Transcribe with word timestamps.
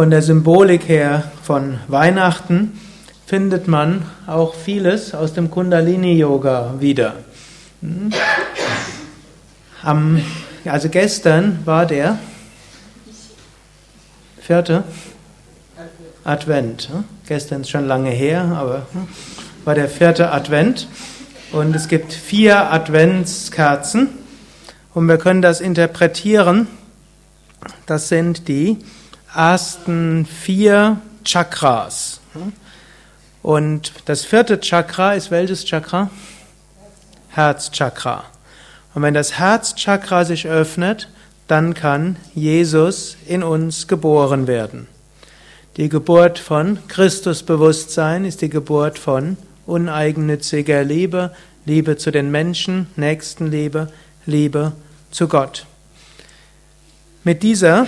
Von 0.00 0.08
der 0.08 0.22
Symbolik 0.22 0.88
her 0.88 1.30
von 1.42 1.78
Weihnachten 1.86 2.80
findet 3.26 3.68
man 3.68 4.06
auch 4.26 4.54
vieles 4.54 5.12
aus 5.14 5.34
dem 5.34 5.50
Kundalini-Yoga 5.50 6.76
wieder. 6.80 7.16
Hm? 7.82 8.10
Am, 9.82 10.22
also 10.64 10.88
gestern 10.88 11.58
war 11.66 11.84
der 11.84 12.18
vierte 14.40 14.84
Advent. 16.24 16.88
Hm? 16.90 17.04
Gestern 17.28 17.60
ist 17.60 17.68
schon 17.68 17.86
lange 17.86 18.08
her, 18.08 18.56
aber 18.56 18.86
hm, 18.92 19.06
war 19.66 19.74
der 19.74 19.90
vierte 19.90 20.32
Advent. 20.32 20.88
Und 21.52 21.76
es 21.76 21.88
gibt 21.88 22.14
vier 22.14 22.72
Adventskerzen. 22.72 24.08
Und 24.94 25.08
wir 25.08 25.18
können 25.18 25.42
das 25.42 25.60
interpretieren. 25.60 26.68
Das 27.84 28.08
sind 28.08 28.48
die 28.48 28.78
ersten 29.34 30.26
vier 30.26 31.00
Chakras. 31.24 32.20
Und 33.42 33.92
das 34.06 34.24
vierte 34.24 34.60
Chakra 34.60 35.14
ist 35.14 35.30
welches 35.30 35.64
Chakra? 35.64 36.10
Herzchakra. 37.30 38.24
Und 38.94 39.02
wenn 39.02 39.14
das 39.14 39.38
Herzchakra 39.38 40.24
sich 40.24 40.46
öffnet, 40.46 41.08
dann 41.46 41.74
kann 41.74 42.16
Jesus 42.34 43.16
in 43.26 43.42
uns 43.42 43.86
geboren 43.86 44.46
werden. 44.46 44.88
Die 45.76 45.88
Geburt 45.88 46.38
von 46.38 46.78
Christusbewusstsein 46.88 48.24
ist 48.24 48.42
die 48.42 48.50
Geburt 48.50 48.98
von 48.98 49.36
uneigennütziger 49.66 50.82
Liebe, 50.84 51.34
Liebe 51.64 51.96
zu 51.96 52.10
den 52.10 52.30
Menschen, 52.30 52.88
Nächstenliebe, 52.96 53.88
Liebe 54.26 54.72
zu 55.10 55.28
Gott. 55.28 55.66
Mit 57.22 57.42
dieser 57.42 57.86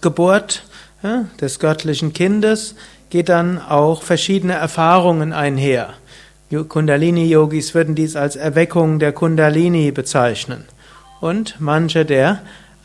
Geburt 0.00 0.64
ja, 1.02 1.24
des 1.40 1.58
göttlichen 1.58 2.12
Kindes 2.12 2.74
geht 3.10 3.28
dann 3.28 3.58
auch 3.58 4.02
verschiedene 4.02 4.54
Erfahrungen 4.54 5.32
einher. 5.32 5.94
Kundalini-Yogis 6.50 7.74
würden 7.74 7.94
dies 7.94 8.16
als 8.16 8.36
Erweckung 8.36 8.98
der 8.98 9.12
Kundalini 9.12 9.92
bezeichnen. 9.92 10.64
Und 11.20 11.56
manche 11.58 12.06
der 12.06 12.40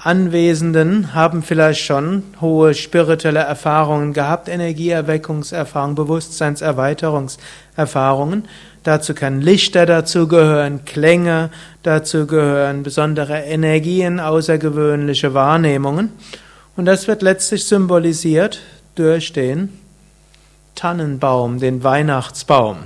Anwesenden 0.00 1.12
haben 1.12 1.42
vielleicht 1.42 1.80
schon 1.80 2.22
hohe 2.40 2.72
spirituelle 2.74 3.40
Erfahrungen 3.40 4.12
gehabt, 4.12 4.48
Energieerweckungserfahrungen, 4.48 5.96
Bewusstseinserweiterungserfahrungen. 5.96 8.44
Dazu 8.84 9.12
können 9.14 9.42
Lichter 9.42 9.86
dazugehören, 9.86 10.84
Klänge 10.84 11.50
dazugehören, 11.82 12.84
besondere 12.84 13.40
Energien, 13.40 14.20
außergewöhnliche 14.20 15.34
Wahrnehmungen. 15.34 16.12
Und 16.78 16.84
das 16.84 17.08
wird 17.08 17.22
letztlich 17.22 17.64
symbolisiert 17.64 18.60
durch 18.94 19.32
den 19.32 19.80
Tannenbaum, 20.76 21.58
den 21.58 21.82
Weihnachtsbaum. 21.82 22.76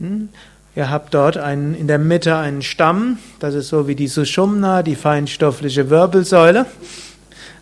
Hm? 0.00 0.30
Ihr 0.74 0.90
habt 0.90 1.14
dort 1.14 1.36
einen, 1.36 1.76
in 1.76 1.86
der 1.86 2.00
Mitte 2.00 2.36
einen 2.36 2.60
Stamm, 2.60 3.18
das 3.38 3.54
ist 3.54 3.68
so 3.68 3.86
wie 3.86 3.94
die 3.94 4.08
Sushumna, 4.08 4.82
die 4.82 4.96
feinstoffliche 4.96 5.90
Wirbelsäule. 5.90 6.66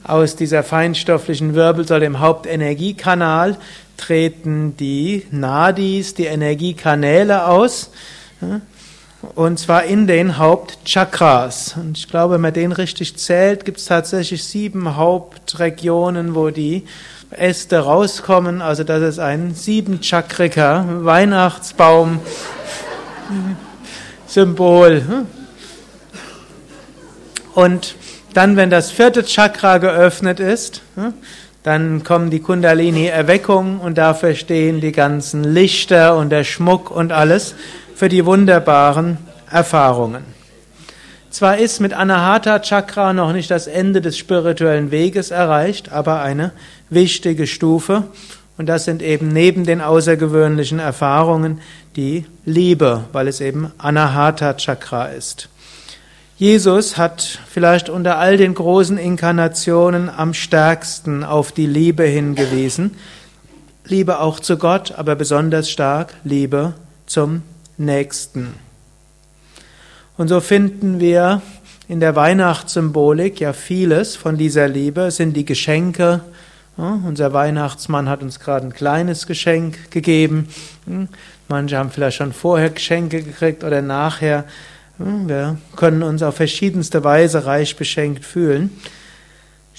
Aus 0.05 0.37
dieser 0.37 0.63
feinstofflichen 0.63 1.55
Wirbelsäule 1.55 2.07
im 2.07 2.21
Hauptenergiekanal 2.21 3.59
treten 3.99 4.75
die 4.79 5.27
Nadis, 5.31 6.15
die 6.15 6.25
Energiekanäle 6.25 7.47
aus. 7.47 7.91
Und 9.35 9.59
zwar 9.59 9.85
in 9.85 10.07
den 10.07 10.39
Hauptchakras. 10.39 11.75
Und 11.77 11.99
ich 11.99 12.09
glaube, 12.09 12.35
wenn 12.35 12.41
man 12.41 12.55
den 12.55 12.73
richtig 12.73 13.17
zählt, 13.19 13.67
gibt 13.67 13.79
es 13.79 13.85
tatsächlich 13.85 14.45
sieben 14.45 14.97
Hauptregionen, 14.97 16.35
wo 16.35 16.49
die 16.49 16.85
Äste 17.31 17.81
rauskommen. 17.81 18.63
Also 18.63 18.83
das 18.83 19.03
ist 19.03 19.19
ein 19.19 19.55
siebenchakriger 19.55 21.05
Weihnachtsbaum 21.05 22.21
Symbol. 24.27 25.27
Und 27.55 27.97
dann, 28.33 28.57
wenn 28.57 28.71
das 28.71 28.91
vierte 28.91 29.25
Chakra 29.25 29.79
geöffnet 29.79 30.41
ist, 30.41 30.81
dann 31.63 32.05
kommen 32.05 32.31
die 32.31 32.41
Kundalini-Erweckungen 32.41 33.81
und 33.81 33.99
dafür 33.99 34.35
stehen 34.35 34.81
die 34.81 34.93
ganzen 34.93 35.45
Lichter 35.45 36.17
und 36.17 36.31
der 36.31 36.45
Schmuck 36.45 36.91
und 36.91 37.13
alles 37.13 37.55
für 38.01 38.09
die 38.09 38.25
wunderbaren 38.25 39.19
Erfahrungen. 39.51 40.25
Zwar 41.29 41.59
ist 41.59 41.81
mit 41.81 41.93
Anahata 41.93 42.61
Chakra 42.61 43.13
noch 43.13 43.35
nicht 43.35 43.51
das 43.51 43.67
Ende 43.67 44.01
des 44.01 44.17
spirituellen 44.17 44.91
Weges 44.91 45.31
erreicht, 45.31 45.93
aber 45.93 46.23
eine 46.23 46.53
wichtige 46.89 47.47
Stufe. 47.47 48.05
Und 48.57 48.71
das 48.71 48.87
sind 48.87 49.03
eben 49.03 49.29
neben 49.29 49.67
den 49.67 49.83
außergewöhnlichen 49.83 50.79
Erfahrungen 50.79 51.61
die 51.95 52.25
Liebe, 52.47 53.05
weil 53.13 53.29
es 53.29 53.43
eben 53.43 53.71
Anahata 53.77 54.55
Chakra 54.55 55.09
ist. 55.09 55.51
Jesus 56.39 56.97
hat 56.97 57.41
vielleicht 57.51 57.91
unter 57.91 58.17
all 58.17 58.39
den 58.39 58.55
großen 58.55 58.97
Inkarnationen 58.97 60.09
am 60.09 60.33
stärksten 60.33 61.23
auf 61.23 61.53
die 61.53 61.67
Liebe 61.67 62.05
hingewiesen. 62.05 62.93
Liebe 63.85 64.21
auch 64.21 64.41
zu 64.41 64.57
Gott, 64.57 64.93
aber 64.93 65.17
besonders 65.17 65.69
stark 65.69 66.15
Liebe 66.25 66.73
zum 67.05 67.43
Nächsten. 67.81 68.55
Und 70.19 70.29
so 70.29 70.41
finden 70.41 71.01
wir 71.01 71.41
in 71.89 71.99
der 71.99 72.15
Weihnachtssymbolik 72.15 73.41
ja 73.41 73.53
vieles 73.53 74.17
von 74.17 74.37
dieser 74.37 74.69
Liebe, 74.69 75.03
es 75.07 75.17
sind 75.17 75.35
die 75.35 75.47
Geschenke. 75.47 76.21
Ja, 76.77 77.01
unser 77.07 77.33
Weihnachtsmann 77.33 78.09
hat 78.09 78.23
uns 78.23 78.39
gerade 78.39 78.67
ein 78.67 78.73
kleines 78.75 79.27
Geschenk 79.27 79.91
gegeben. 79.91 80.49
Hm, 80.87 81.09
manche 81.49 81.79
haben 81.79 81.91
vielleicht 81.91 82.19
schon 82.19 82.33
vorher 82.33 82.71
Geschenke 82.71 83.23
gekriegt 83.23 83.65
oder 83.65 83.83
nachher. 83.83 84.45
Hm, 84.99 85.29
wir 85.29 85.57
können 85.75 86.03
uns 86.03 86.23
auf 86.23 86.37
verschiedenste 86.37 87.03
Weise 87.03 87.47
reich 87.47 87.77
beschenkt 87.77 88.25
fühlen. 88.25 88.71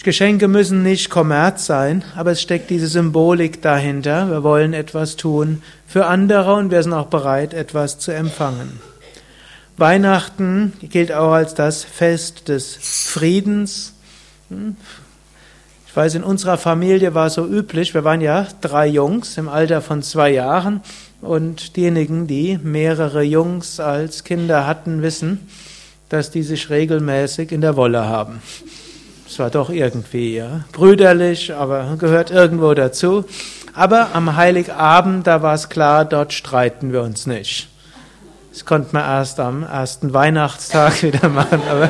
Geschenke 0.04 0.48
müssen 0.48 0.84
nicht 0.84 1.10
Kommerz 1.10 1.66
sein, 1.66 2.04
aber 2.16 2.32
es 2.32 2.42
steckt 2.42 2.70
diese 2.70 2.88
Symbolik 2.88 3.62
dahinter. 3.62 4.30
Wir 4.30 4.42
wollen 4.42 4.74
etwas 4.74 5.16
tun 5.16 5.62
für 5.86 6.08
andere 6.08 6.56
und 6.56 6.72
wir 6.72 6.82
sind 6.82 6.94
auch 6.94 7.08
bereit, 7.08 7.54
etwas 7.54 8.00
zu 8.00 8.12
empfangen. 8.12 8.80
Weihnachten 9.78 10.74
gilt 10.82 11.12
auch 11.12 11.32
als 11.32 11.56
das 11.56 11.84
Fest 11.84 12.48
des 12.48 12.78
Friedens. 12.82 13.94
Hm? 14.50 14.76
Ich 15.88 15.96
weiß, 15.96 16.16
in 16.16 16.24
unserer 16.24 16.58
Familie 16.58 17.14
war 17.14 17.28
es 17.28 17.34
so 17.34 17.46
üblich, 17.46 17.94
wir 17.94 18.04
waren 18.04 18.22
ja 18.22 18.48
drei 18.62 18.88
Jungs 18.88 19.38
im 19.38 19.50
Alter 19.50 19.82
von 19.82 20.02
zwei 20.04 20.32
Jahren 20.32 20.82
und 21.22 21.76
diejenigen, 21.76 22.28
die 22.28 22.58
mehrere 22.64 23.24
Jungs 23.24 23.80
als 23.80 24.24
Kinder 24.24 24.66
hatten, 24.66 25.02
wissen, 25.02 25.50
dass 26.10 26.32
die 26.32 26.44
sich 26.44 26.70
regelmäßig 26.70 27.52
in 27.52 27.62
der 27.62 27.76
Wolle 27.76 28.06
haben. 28.06 28.42
Es 29.32 29.40
war 29.40 29.50
doch 29.50 29.70
irgendwie 29.70 30.36
ja, 30.36 30.66
brüderlich, 30.74 31.54
aber 31.54 31.96
gehört 31.98 32.32
irgendwo 32.32 32.74
dazu. 32.74 33.24
Aber 33.74 34.10
am 34.14 34.36
Heiligabend, 34.36 35.26
da 35.26 35.42
war 35.42 35.54
es 35.54 35.70
klar, 35.70 36.04
dort 36.04 36.34
streiten 36.34 36.92
wir 36.92 37.02
uns 37.02 37.28
nicht. 37.28 37.70
Das 38.52 38.66
konnte 38.66 38.90
man 38.92 39.04
erst 39.04 39.40
am 39.40 39.64
ersten 39.64 40.12
Weihnachtstag 40.12 41.02
wieder 41.04 41.30
machen, 41.30 41.62
aber 41.70 41.90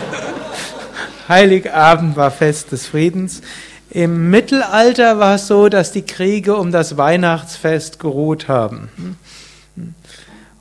Heiligabend 1.28 2.16
war 2.16 2.30
Fest 2.30 2.74
des 2.74 2.86
Friedens. 2.86 3.42
Im 3.90 4.30
Mittelalter 4.30 5.18
war 5.18 5.34
es 5.34 5.48
so, 5.48 5.68
dass 5.68 5.92
die 5.92 6.04
Kriege 6.04 6.56
um 6.56 6.72
das 6.72 6.96
Weihnachtsfest 6.96 7.98
geruht 7.98 8.50
haben. 8.50 9.18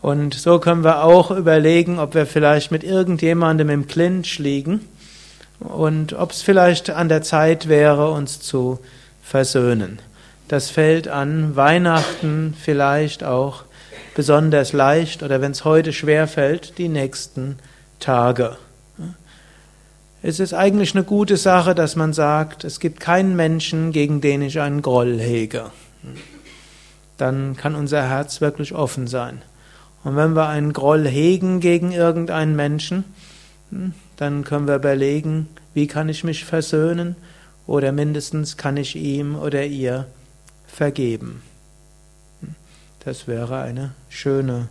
Und 0.01 0.33
so 0.33 0.59
können 0.59 0.83
wir 0.83 1.05
auch 1.05 1.31
überlegen, 1.31 1.99
ob 1.99 2.15
wir 2.15 2.25
vielleicht 2.25 2.71
mit 2.71 2.85
irgendjemandem 2.85 3.69
im 3.69 3.87
Clinch 3.87 4.39
liegen 4.39 4.81
und 5.61 6.15
ob 6.15 6.33
es 6.33 6.43
vielleicht 6.43 6.91
an 6.91 7.09
der 7.09 7.23
Zeit 7.23 7.69
wäre, 7.69 8.11
uns 8.11 8.41
zu 8.41 8.79
versöhnen. 9.23 10.01
Das 10.49 10.71
fällt 10.71 11.07
an 11.07 11.55
Weihnachten 11.55 12.57
vielleicht 12.61 13.23
auch 13.23 13.65
besonders 14.15 14.73
leicht 14.73 15.23
oder 15.23 15.41
wenn 15.41 15.53
es 15.53 15.65
heute 15.65 15.93
schwer 15.93 16.27
fällt, 16.27 16.79
die 16.79 16.89
nächsten 16.89 17.59
Tage. 18.01 18.57
Es 20.23 20.41
ist 20.41 20.53
eigentlich 20.53 20.95
eine 20.95 21.05
gute 21.05 21.37
Sache, 21.37 21.75
dass 21.75 21.97
man 21.97 22.13
sagt, 22.13 22.65
es 22.65 22.81
gibt 22.81 23.01
keinen 23.01 23.37
Menschen, 23.37 23.93
gegen 23.93 24.21
den 24.21 24.43
ich 24.43 24.61
einen 24.61 24.83
Groll 24.83 25.19
hege. 25.19 25.71
Dann 27.17 27.57
kann 27.57 27.75
unser 27.75 28.03
Herz 28.03 28.41
wirklich 28.41 28.75
offen 28.75 29.07
sein. 29.07 29.43
Und 30.05 30.17
wenn 30.17 30.35
wir 30.35 30.49
einen 30.49 30.73
Groll 30.73 31.07
hegen 31.07 31.61
gegen 31.61 31.93
irgendeinen 31.93 32.57
Menschen, 32.57 33.05
dann 34.17 34.45
können 34.45 34.67
wir 34.67 34.77
überlegen, 34.77 35.49
wie 35.75 35.87
kann 35.87 36.09
ich 36.09 36.25
mich 36.25 36.45
versöhnen 36.45 37.17
oder 37.67 37.93
mindestens 37.93 38.57
kann 38.57 38.77
ich 38.77 38.97
ihm 38.97 39.37
oder 39.37 39.65
ihr 39.65 40.07
vergeben. 40.67 41.43
Das 43.05 43.27
wäre 43.29 43.61
eine 43.61 43.93
schöne 44.09 44.69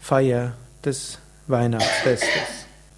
Feier 0.00 0.52
des 0.84 1.18
Weihnachtsfestes. 1.46 2.63